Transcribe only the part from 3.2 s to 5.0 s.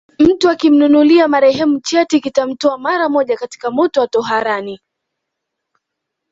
katika moto wa toharani